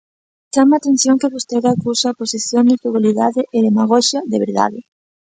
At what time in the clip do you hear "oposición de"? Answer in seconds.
2.15-2.79